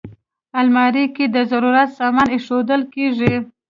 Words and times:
الماري 0.59 1.05
کې 1.15 1.25
د 1.35 1.37
ضرورت 1.51 1.89
سامان 1.99 2.27
ایښودل 2.31 2.81
کېږي 2.93 3.33